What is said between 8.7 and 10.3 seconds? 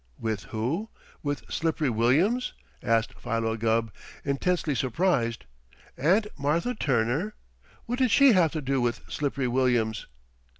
with Slippery Williams?"